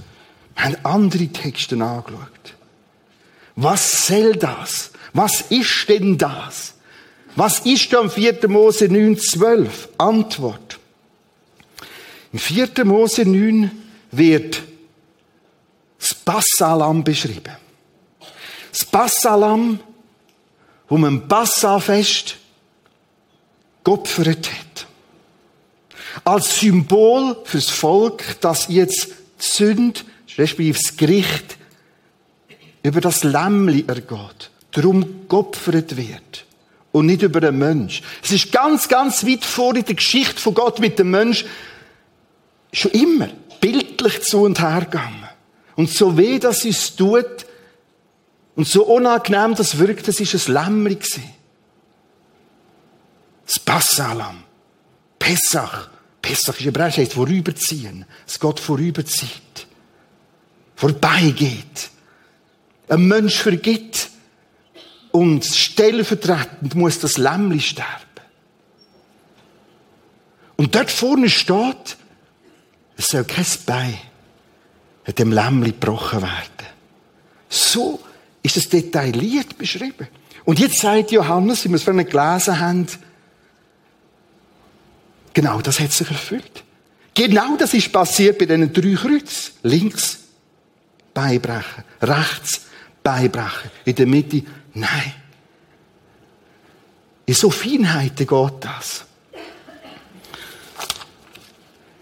[0.55, 2.55] Wir haben andere Texte angeschaut.
[3.57, 4.93] Was soll das?
[5.13, 6.75] Was ist denn das?
[7.37, 8.49] Was ist da im 4.
[8.49, 9.89] Mose 9, 12?
[9.99, 10.79] Antwort.
[12.33, 12.85] Im 4.
[12.85, 13.71] Mose 9
[14.13, 14.63] wird
[15.99, 17.57] das Passalam beschrieben.
[18.71, 19.81] Das Passalam,
[20.89, 22.37] wo man Passafest
[23.85, 24.87] geopfert hat.
[26.25, 30.01] Als Symbol fürs Volk, das jetzt die Sünde,
[30.37, 31.57] respektive das Gericht,
[32.83, 34.51] über das Lämmli ergeht.
[34.73, 36.47] Darum geopfert wird.
[36.93, 38.03] Und nicht über den Mensch.
[38.23, 41.45] Es ist ganz, ganz weit vor in der Geschichte von Gott mit dem Mensch
[42.73, 43.29] schon immer
[43.61, 45.29] bildlich zu und her gegangen.
[45.77, 47.47] Und so weh, dass es tut,
[48.57, 50.99] und so unangenehm das wirkt, das ist ein Lämmli
[53.47, 54.43] Das Passalam.
[55.19, 55.89] Pessach.
[56.21, 58.05] Pessach ist Hebräisch, heißt vorüberziehen.
[58.27, 59.67] Es Gott vorüberzieht.
[60.77, 61.91] Vorbeigeht.
[62.89, 64.11] Ein Mensch vergibt.
[65.13, 67.89] Und stellvertretend muss das Lämmli sterben.
[70.57, 71.97] Und dort vorne steht,
[72.97, 73.99] es soll kein Bein
[75.19, 76.67] dem Lämmli gebrochen werden.
[77.49, 78.01] So
[78.43, 80.09] ist es detailliert beschrieben.
[80.45, 82.87] Und jetzt sagt Johannes, wie wir es vorhin gelesen haben,
[85.33, 86.65] genau das hat sich erfüllt.
[87.15, 89.53] Genau das ist passiert bei diesen drei Kreuzen.
[89.63, 90.19] Links
[91.13, 92.63] Beibrechen, rechts
[93.11, 94.43] Beibrechen, in der Mitte
[94.75, 95.15] nein.
[97.27, 99.05] In so Feinheiten geht das.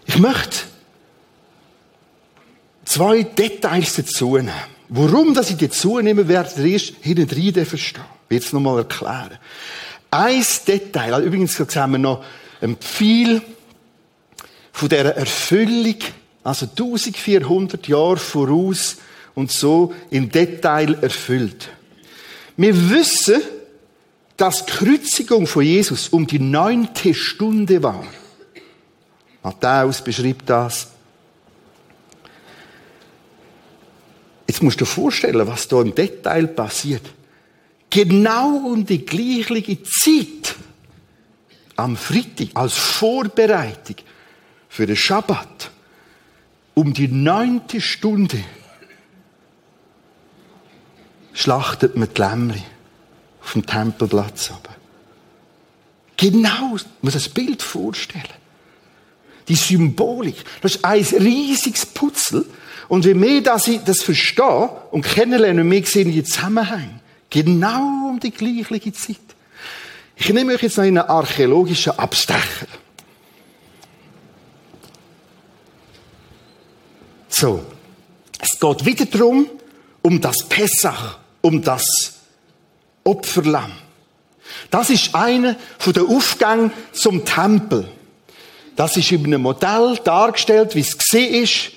[0.05, 0.57] Ich möchte
[2.85, 4.53] zwei Details dazu nehmen.
[4.89, 8.03] Warum dass ich dazu nehmen werde, erst hinten rein verstehen.
[8.25, 9.39] Ich will es nochmal erklären.
[10.11, 12.23] Ein Detail, also übrigens sehen wir noch
[12.61, 13.41] ein Pfeil
[14.71, 15.97] von dieser Erfüllung,
[16.43, 18.97] also 1400 Jahre voraus
[19.35, 21.69] und so im Detail erfüllt.
[22.57, 23.41] Wir wissen,
[24.37, 28.05] dass die Kreuzigung von Jesus um die neunte Stunde war.
[29.43, 30.89] Matthäus beschreibt das.
[34.47, 37.03] Jetzt musst du dir vorstellen, was da im Detail passiert.
[37.89, 40.55] Genau um die gleiche Zeit
[41.75, 43.95] am Freitag als Vorbereitung
[44.67, 45.71] für den Schabbat
[46.75, 48.43] um die neunte Stunde
[51.33, 52.63] schlachtet man die Lämmli
[53.41, 54.51] auf dem Tempelplatz.
[56.17, 58.23] Genau, man muss das Bild vorstellen.
[59.47, 62.45] Die Symbolik, das ist ein riesiges Putzel,
[62.89, 66.99] und je mehr dass ich das verstehe und kennenlerne, mehr sehe ich die Zusammenhänge.
[67.29, 69.17] Genau um die gleiche Zeit.
[70.15, 72.67] Ich nehme euch jetzt noch in einen archäologischen Abstecher.
[77.29, 77.63] So.
[78.41, 79.47] Es geht wieder darum,
[80.01, 82.13] um das Pessach, um das
[83.03, 83.71] Opferlamm.
[84.71, 87.87] Das ist einer von den Aufgängen zum Tempel.
[88.75, 91.71] Das ist über ein Modell dargestellt, wie es gesehen ist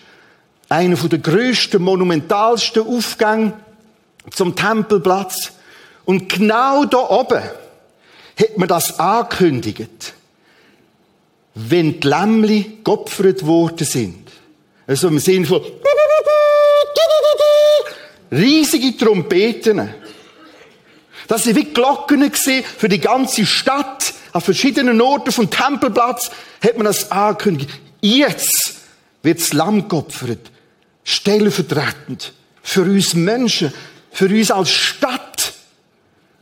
[0.73, 3.53] einer der größten, monumentalsten Aufgänge
[4.31, 5.53] zum Tempelplatz.
[6.07, 10.15] Und genau da oben hat man das angekündigt,
[11.55, 14.31] wenn die Lämmli geopfert worden sind.
[14.87, 15.61] Also im Sinne von
[18.33, 19.95] riesige Trompeten.
[21.29, 24.15] Das sind wie Glocken für die ganze Stadt.
[24.33, 26.31] An verschiedenen Orten vom Tempelplatz
[26.63, 27.71] hat man das angekündigt.
[28.01, 28.77] Jetzt
[29.23, 30.51] wird das Lamm geopfert,
[31.05, 33.73] stellvertretend für uns Menschen,
[34.11, 35.53] für uns als Stadt.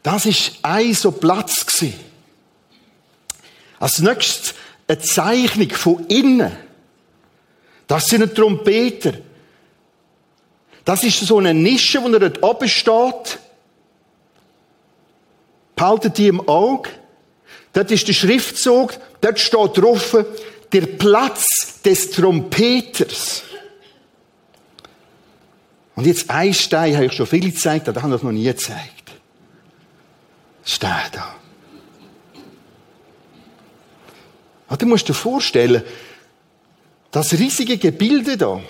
[0.03, 1.66] Das ist ein so Platz.
[3.79, 4.55] Als nächstes
[4.87, 6.57] eine Zeichnung von innen.
[7.87, 9.14] Das sind Trompeter.
[10.90, 13.38] Das ist so eine Nische, wo er dort oben steht.
[15.76, 16.90] Behaltet die im Auge.
[17.72, 18.94] Dort ist der Schriftzug.
[19.20, 20.16] Dort steht drauf,
[20.72, 23.44] der Platz des Trompeters.
[25.94, 29.12] Und jetzt ein Stein habe ich schon viele gezeigt, aber habe ich noch nie gezeigt.
[30.64, 31.37] Stein da.
[34.68, 35.85] Und du musst dir vorstellen,
[37.12, 38.61] das riesige Gebilde da,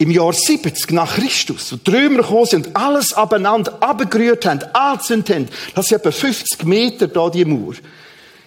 [0.00, 4.62] im Jahr 70 nach Christus, wo die Römer gekommen sind und alles abeinander abgerührt haben,
[4.72, 7.74] angezündet haben, das ist etwa 50 Meter da, die Mauer,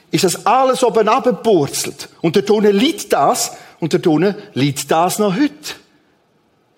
[0.10, 2.10] ist das alles oben abgepurzelt.
[2.22, 5.76] Und dort unten liegt das, und dort unten liegt das noch heute.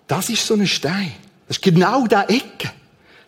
[0.08, 1.12] Das ist so ein Stein.
[1.48, 2.70] Das ist genau der Ecke.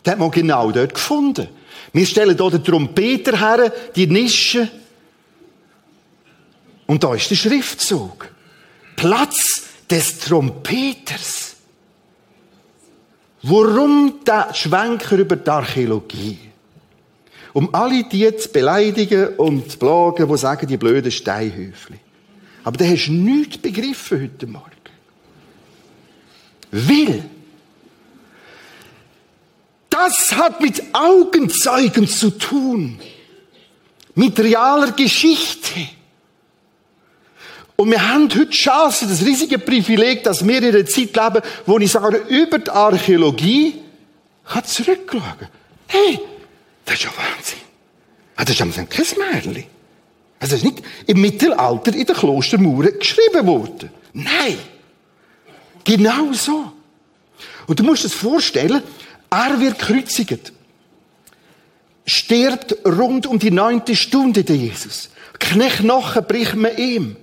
[0.05, 1.47] Den hat man genau dort gefunden.
[1.93, 4.69] Wir stellen hier den Trompeter her, die Nische.
[6.85, 8.29] Und da ist der Schriftzug.
[8.95, 9.58] Platz
[9.89, 11.55] des Trompeters.
[13.41, 16.37] Warum der Schwenker über die Archäologie?
[17.53, 21.99] Um alle die zu beleidigen und zu plagen, die sagen, die blöden Steinhöfli.
[22.63, 24.65] Aber du hast nichts begriffen heute Morgen.
[26.71, 27.23] Will.
[29.89, 32.99] Das hat mit Augenzeugen zu tun.
[34.13, 35.79] Mit realer Geschichte.
[37.79, 41.79] Und wir haben heute Chance, das riesige Privileg, dass wir in einer Zeit leben, wo
[41.79, 43.75] ich sage, über die Archäologie
[44.43, 45.47] kann zurückschauen.
[45.87, 46.19] Hey,
[46.83, 47.59] das ist ja Wahnsinn.
[48.35, 49.63] Ah, das ist ein kein Märchen.
[50.41, 53.89] Das ist nicht im Mittelalter in den Klostermauern geschrieben worden.
[54.11, 54.57] Nein.
[55.85, 56.73] Genau so.
[57.65, 58.83] Und du musst es vorstellen,
[59.29, 60.51] er wird kreuzigt.
[62.05, 65.11] Stirbt rund um die neunte Stunde der Jesus.
[65.39, 67.15] Knecht nachher bricht man ihm.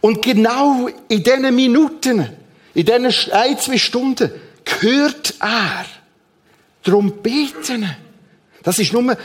[0.00, 2.28] Und genau in diesen Minuten,
[2.74, 4.30] in diesen ein, zwei Stunden,
[4.80, 5.86] hört er
[6.82, 7.88] Trompeten.
[8.62, 9.16] Das ist nur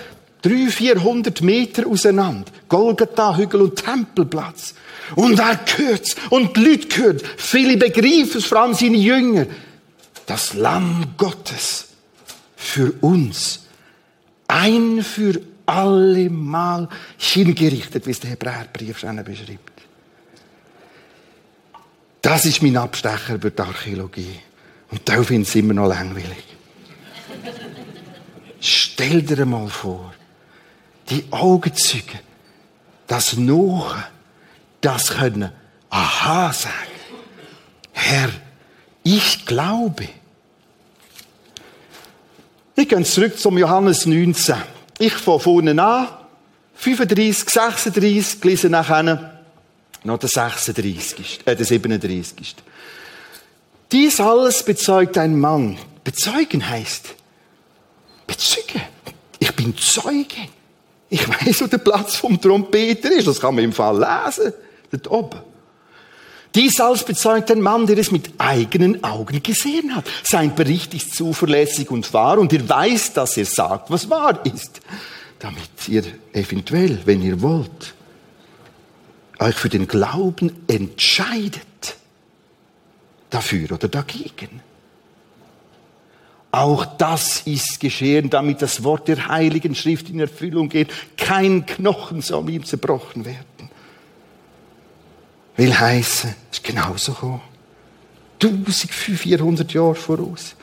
[0.41, 2.51] 300, 400 Meter auseinander.
[2.67, 4.73] Golgatha, Hügel und Tempelplatz.
[5.15, 6.15] Und er hört's.
[6.29, 7.23] Und die Leute hört.
[7.37, 9.45] Viele begreifen es, vor allem seine Jünger.
[10.25, 11.89] Das Lamm Gottes
[12.55, 13.67] für uns.
[14.47, 19.70] Ein für alle Mal hingerichtet, wie es der Hebräerbrief beschreibt.
[22.21, 24.39] Das ist mein Abstecher über die Archäologie.
[24.91, 26.45] Und da finde ich es immer noch langweilig.
[28.59, 30.13] Stell dir mal vor,
[31.09, 32.19] die Augenzeugen,
[33.07, 34.03] das Nochen,
[34.81, 35.51] das können
[35.89, 36.75] Aha sagen.
[37.91, 38.29] Herr,
[39.03, 40.07] ich glaube.
[42.75, 44.55] Ich gehe zurück zum Johannes 19.
[44.99, 46.07] Ich fange vorne an,
[46.75, 49.30] 35, 36, lese nachher
[50.03, 51.41] noch der 36.
[51.45, 52.55] Äh, der 37.
[53.91, 55.77] Dies alles bezeugt ein Mann.
[56.03, 57.15] Bezeugen heißt,
[58.25, 58.81] bezeugen.
[59.39, 60.47] Ich bin Zeuge.
[61.09, 63.27] Ich weiß, wo der Platz vom Trompeter ist.
[63.27, 64.53] Das kann man im Fall lesen.
[64.91, 65.39] Dort oben.
[66.55, 70.05] Dies alles bezeugt ein Mann, der es mit eigenen Augen gesehen hat.
[70.23, 74.81] Sein Bericht ist zuverlässig und wahr und ihr weiß, dass er sagt, was wahr ist.
[75.39, 77.93] Damit ihr eventuell, wenn ihr wollt,
[79.41, 81.95] euch für den Glauben entscheidet.
[83.29, 84.61] Dafür oder dagegen.
[86.51, 90.89] Auch das ist geschehen, damit das Wort der Heiligen Schrift in Erfüllung geht.
[91.15, 93.69] Kein Knochen soll ihm zerbrochen werden.
[95.55, 97.41] Will heißen, es ist genauso gekommen.
[98.41, 100.55] 1400 Jahre voraus.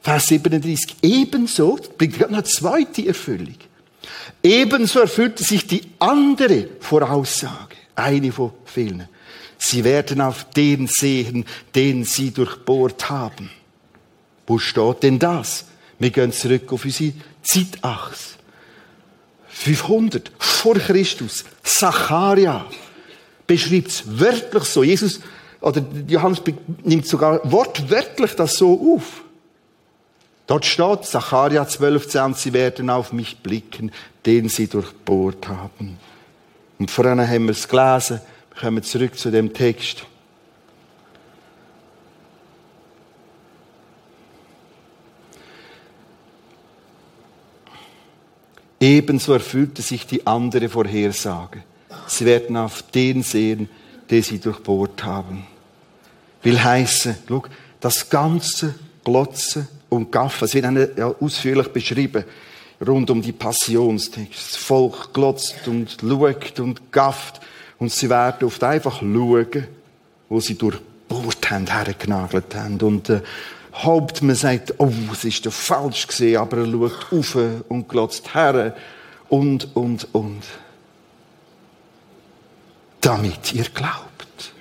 [0.00, 0.96] Vers 37.
[1.02, 3.56] Ebenso, bringt eine zweite Erfüllung.
[4.42, 7.67] Ebenso erfüllte sich die andere Voraussage,
[7.98, 9.08] eine von vielen.
[9.58, 11.44] Sie werden auf den sehen,
[11.74, 13.50] den sie durchbohrt haben.
[14.46, 15.66] Wo steht denn das?
[15.98, 18.36] Wir gehen zurück auf unsere Zeitachse.
[19.48, 21.44] 500 vor Christus.
[21.64, 22.64] Zacharia
[23.46, 24.84] beschreibt es wörtlich so.
[24.84, 25.20] Jesus,
[25.60, 26.40] oder Johannes
[26.84, 29.24] nimmt sogar wortwörtlich das so auf.
[30.46, 33.90] Dort steht, Zacharia 12,10, sie werden auf mich blicken,
[34.24, 35.98] den sie durchbohrt haben.
[36.78, 38.20] Und vorhin haben wir es gelesen.
[38.54, 40.04] Wir kommen zurück zu dem Text.
[48.80, 51.64] Ebenso erfüllte sich die andere Vorhersage.
[52.06, 53.68] Sie werden auf den sehen,
[54.08, 55.46] den sie durchbohrt haben.
[56.42, 57.42] will heißen, schau,
[57.80, 58.74] das ganze
[59.04, 62.24] Glotzen und Gaffen, es wird ja ausführlich beschrieben,
[62.86, 64.52] rund um die Passionstext.
[64.52, 67.40] Das Volk glotzt und schaut und gafft
[67.78, 69.66] und sie werden oft einfach schauen,
[70.28, 72.80] wo sie durchbohrt haben, hergenagelt haben.
[72.80, 73.22] Und der
[73.74, 77.36] Hauptmann sagt, oh, es ist doch falsch gesehen, aber er schaut auf
[77.68, 78.74] und glotzt her
[79.28, 80.42] und, und, und.
[83.00, 84.52] Damit ihr glaubt.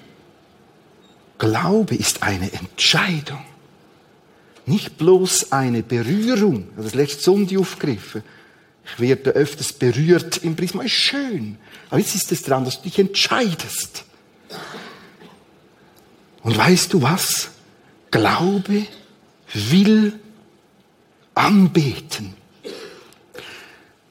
[1.39, 3.43] Glaube ist eine Entscheidung.
[4.68, 6.68] Nicht bloß eine Berührung.
[6.76, 8.22] Das letzte Sonntag aufgegriffen.
[8.86, 10.84] Ich werde öfters berührt im Prisma.
[10.84, 11.57] Ist schön.
[11.89, 14.03] Aber jetzt ist es dran, dass du dich entscheidest.
[16.43, 17.49] Und weißt du was?
[18.11, 18.86] Glaube
[19.53, 20.20] will
[21.34, 22.34] anbeten.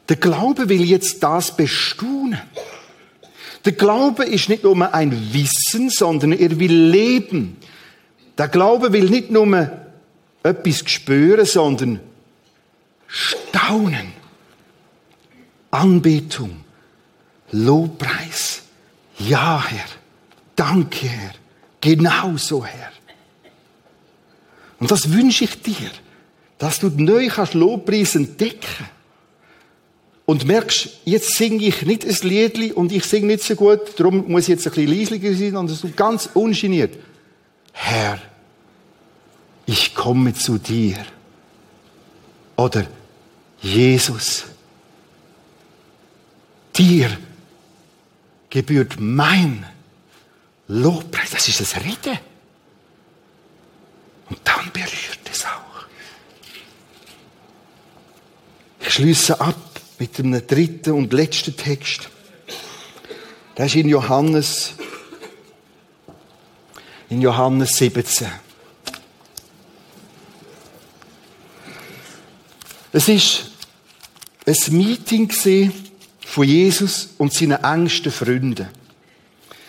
[0.08, 2.40] Der Glaube will jetzt das bestaunen.
[3.66, 7.58] Der Glaube ist nicht nur ein Wissen, sondern er will leben.
[8.38, 9.85] Der Glaube will nicht nur
[10.46, 12.00] etwas spüren, sondern
[13.06, 14.12] staunen.
[15.70, 16.64] Anbetung,
[17.52, 18.62] Lobpreis.
[19.18, 19.86] Ja, Herr.
[20.54, 21.32] Danke, Herr.
[21.80, 22.92] Genau so, Herr.
[24.78, 25.90] Und das wünsche ich dir,
[26.58, 28.86] dass du neu kannst Lobpreis entdecken
[30.24, 34.30] und merkst, jetzt singe ich nicht ein Liedli und ich singe nicht so gut, darum
[34.30, 36.94] muss ich jetzt ein bisschen leislicher sein, sondern du ganz ungeniert.
[37.72, 38.18] Herr,
[39.66, 41.04] ich komme zu dir.
[42.56, 42.86] Oder
[43.60, 44.44] Jesus,
[46.76, 47.16] dir
[48.48, 49.66] gebührt mein
[50.68, 51.30] Lobpreis.
[51.30, 52.18] Das ist das Reden.
[54.30, 55.86] Und dann berührt es auch.
[58.80, 59.56] Ich schließe ab
[59.98, 62.08] mit einem dritten und letzten Text.
[63.56, 64.74] Das ist in Johannes,
[67.08, 68.45] in Johannes 17.
[72.96, 73.50] Es ist
[74.46, 75.30] ein Meeting
[76.24, 78.70] von Jesus und seinen engsten Freunden.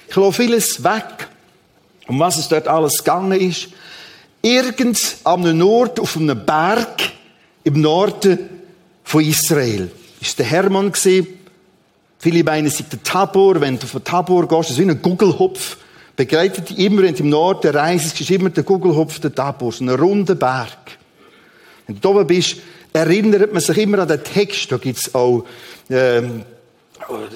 [0.08, 1.28] Ich lasse vieles weg,
[2.08, 3.68] um was es dort alles gegangen ist.
[4.42, 7.02] Irgend am Nord auf einem Berg
[7.66, 8.50] im Norden
[9.04, 11.28] von Israel ist der Hermann gesehen.
[12.20, 13.60] Viele meinen, es ist der Tabor.
[13.60, 15.76] Wenn du von Tabor gehst, ist wie ein Gugelhopf.
[16.16, 19.74] Begleitet dich immer, wenn du im Norden reist, ist immer der Gugelhopf der Tabor.
[19.74, 20.98] So ein runder Berg.
[21.88, 22.56] Wenn du oben bist,
[22.98, 24.72] erinnert man sich immer an den Text.
[24.72, 25.45] Da gibt's auch
[25.89, 26.43] ähm,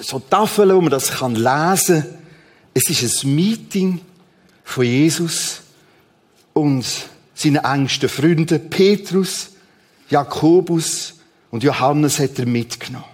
[0.00, 2.18] so Tafeln, wo man das kann lesen kann.
[2.74, 4.00] Es ist ein Meeting
[4.64, 5.60] von Jesus
[6.52, 6.84] und
[7.34, 8.70] seinen engsten Freunden.
[8.70, 9.50] Petrus,
[10.10, 11.14] Jakobus
[11.50, 13.04] und Johannes hat er mitgenommen.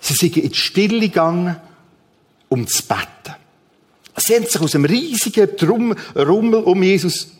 [0.00, 1.56] Sie sind in die Stille gegangen,
[2.48, 3.34] um zu beten.
[4.18, 7.35] Sie haben sich aus einem riesigen Drum, Rummel um Jesus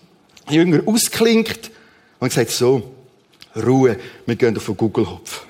[0.48, 1.70] Jünger ausklingt
[2.18, 2.94] und sagt so,
[3.56, 5.46] Ruhe, wir gehen auf den Gugelhopf.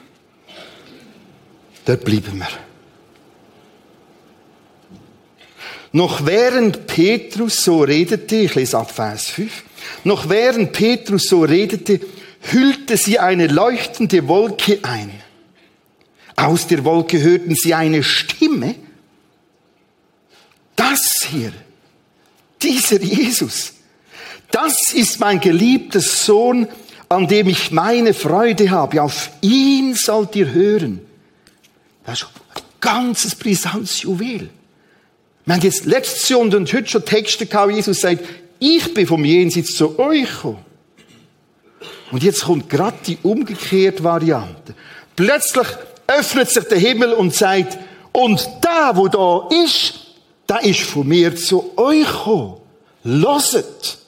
[1.85, 2.49] Dort bleiben wir.
[5.93, 9.63] Noch während Petrus so redete, ich lese ab Vers 5,
[10.05, 12.01] noch während Petrus so redete,
[12.41, 15.11] hüllte sie eine leuchtende Wolke ein.
[16.37, 18.75] Aus der Wolke hörten sie eine Stimme.
[20.75, 21.53] Das hier,
[22.61, 23.73] dieser Jesus,
[24.51, 26.69] das ist mein geliebter Sohn,
[27.09, 29.03] an dem ich meine Freude habe.
[29.03, 31.01] Auf ihn sollt ihr hören.
[32.05, 34.51] Das ist ein ganzes brisantes Juwel.
[35.49, 38.25] Haben jetzt letzte und heute schon Texte gehabt, Jesus sagt,
[38.59, 40.65] ich bin vom Jenseits zu euch gekommen.
[42.11, 44.75] Und jetzt kommt gerade die umgekehrte Variante.
[45.15, 45.67] Plötzlich
[46.07, 47.79] öffnet sich der Himmel und sagt,
[48.13, 49.95] und da, wo da ist,
[50.47, 52.57] da ist von mir zu euch gekommen.
[53.05, 53.99] Loset.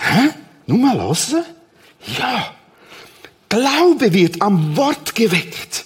[0.00, 0.30] Hä?
[0.66, 1.44] Nur mal hören?
[2.18, 2.54] Ja.
[3.48, 5.84] Glaube wird am Wort geweckt.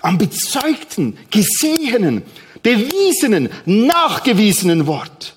[0.00, 2.22] Am bezeugten, gesehenen,
[2.62, 5.34] bewiesenen, nachgewiesenen Wort.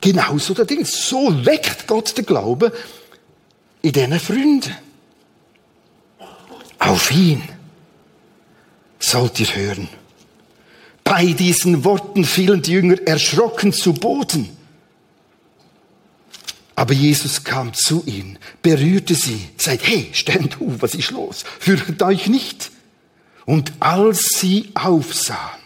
[0.00, 0.84] Genauso der Ding.
[0.84, 2.72] So weckt Gott den Glauben
[3.82, 4.74] in diesen Freunden.
[6.78, 7.42] Auf ihn
[8.98, 9.88] sollt ihr hören.
[11.04, 14.55] Bei diesen Worten fielen die Jünger erschrocken zu Boden.
[16.76, 21.42] Aber Jesus kam zu ihnen, berührte sie, sagt, hey, stand auf, was ist los?
[21.58, 22.70] Fürchtet euch nicht.
[23.46, 25.60] Und als sie aufsahen,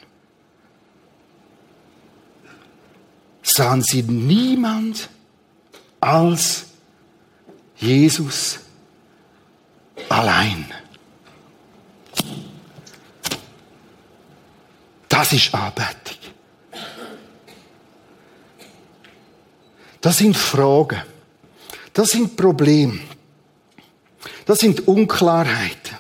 [3.43, 5.09] sahen sie niemand
[6.01, 6.67] als
[7.77, 8.61] Jesus
[10.09, 10.67] allein.
[15.09, 16.20] Das ist Anbetung.
[20.01, 21.03] Das sind Fragen.
[21.93, 23.01] Das sind Probleme.
[24.47, 25.97] Das sind Unklarheiten.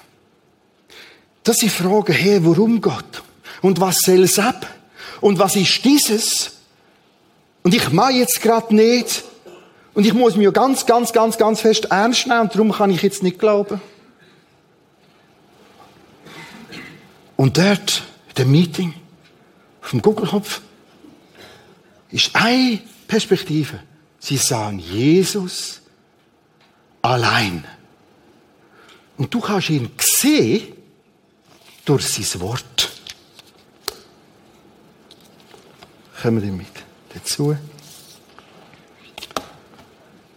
[1.43, 3.23] Das sind Fragen, hey, warum Gott?
[3.63, 4.67] Und was soll es ab?
[5.21, 6.53] Und was ist dieses?
[7.63, 9.25] Und ich mache jetzt gerade nicht.
[9.93, 12.43] Und ich muss mir ganz, ganz, ganz, ganz fest ernst nehmen.
[12.43, 13.81] Und darum kann ich jetzt nicht glauben.
[17.37, 18.95] Und dort, in dem Meeting,
[19.83, 20.61] auf dem Gugelkopf,
[22.11, 23.81] ist eine Perspektive.
[24.21, 25.81] Sie sahen Jesus
[27.03, 27.65] allein.
[29.17, 30.75] Und du kannst ihn sehen
[31.85, 32.93] durch sein Wort.
[36.23, 36.67] Kommen wir mit
[37.15, 37.57] dazu.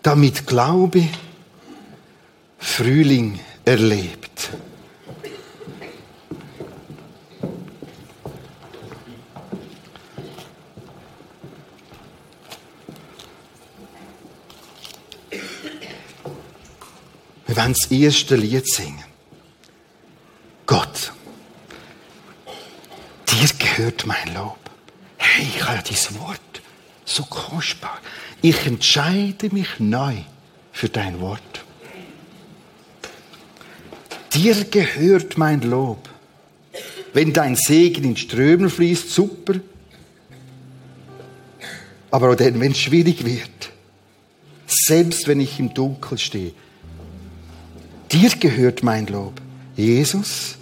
[0.01, 1.07] Damit Glaube
[2.57, 4.49] Frühling erlebt.
[17.53, 19.03] Wir wollen das erste Lied singen.
[20.65, 21.13] Gott,
[23.29, 24.57] dir gehört mein Lob.
[25.17, 26.39] Hey, ich habe dein Wort.
[27.05, 27.99] So kostbar.
[28.41, 30.15] Ich entscheide mich neu
[30.71, 31.63] für dein Wort.
[34.33, 36.09] Dir gehört mein Lob.
[37.13, 39.53] Wenn dein Segen in Strömen fließt, super.
[42.09, 43.71] Aber auch dann, wenn es schwierig wird,
[44.65, 46.53] selbst wenn ich im Dunkel stehe,
[48.13, 49.41] Dir gehört mein Lob.
[49.75, 50.55] Jesus,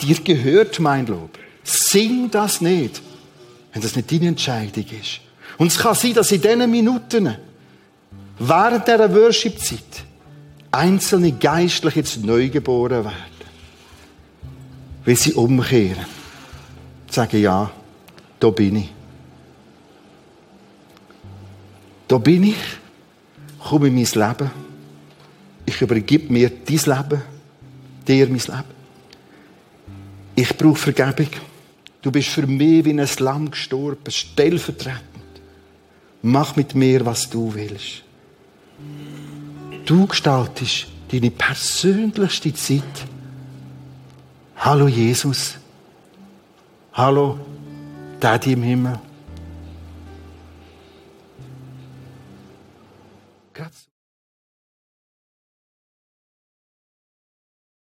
[0.00, 1.36] dir gehört mein Lob.
[1.64, 3.02] Sing das nicht,
[3.72, 5.20] wenn das nicht deine Entscheidung ist.
[5.58, 7.36] Und es kann sein, dass in diesen Minuten,
[8.38, 10.04] während dieser Worship-Zeit,
[10.70, 13.16] einzelne geistlich jetzt neu geboren werden.
[15.04, 16.06] Weil sie umkehren.
[17.10, 17.70] Sagen, ja,
[18.38, 18.92] da bin ich.
[22.06, 22.56] Da bin ich,
[23.58, 24.65] komme in mein Leben
[25.76, 27.22] ich übergib mir dein Leben,
[28.08, 28.64] dir mein Leben.
[30.34, 31.28] Ich brauche Vergebung.
[32.00, 35.02] Du bist für mich wie ein Lamm gestorben, stellvertretend.
[36.22, 38.02] Mach mit mir, was du willst.
[39.84, 42.82] Du gestaltest deine persönlichste Zeit.
[44.56, 45.56] Hallo Jesus.
[46.94, 47.38] Hallo
[48.18, 48.98] Daddy im Himmel.